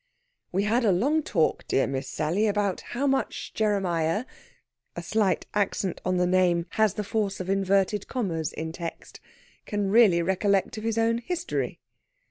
"We 0.51 0.63
had 0.63 0.83
a 0.83 0.91
long 0.91 1.21
talk, 1.21 1.67
dear 1.67 1.85
Miss 1.85 2.09
Sally, 2.09 2.47
about 2.47 2.81
how 2.81 3.05
much 3.05 3.53
Jeremiah" 3.53 4.25
a 4.95 5.03
slight 5.03 5.45
accent 5.53 6.01
on 6.03 6.17
the 6.17 6.25
name 6.25 6.65
has 6.71 6.95
the 6.95 7.03
force 7.03 7.39
of 7.39 7.51
inverted 7.51 8.07
commas 8.07 8.51
in 8.51 8.71
text 8.71 9.19
"can 9.67 9.91
really 9.91 10.23
recollect 10.23 10.75
of 10.79 10.83
his 10.83 10.97
own 10.97 11.19
history." 11.19 11.81